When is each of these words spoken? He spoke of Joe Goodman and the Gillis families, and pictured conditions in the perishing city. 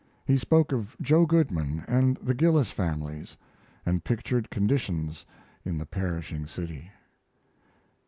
He 0.25 0.35
spoke 0.35 0.71
of 0.71 0.95
Joe 0.99 1.27
Goodman 1.27 1.85
and 1.87 2.17
the 2.17 2.33
Gillis 2.33 2.71
families, 2.71 3.37
and 3.85 4.03
pictured 4.03 4.49
conditions 4.49 5.27
in 5.63 5.77
the 5.77 5.85
perishing 5.85 6.47
city. 6.47 6.89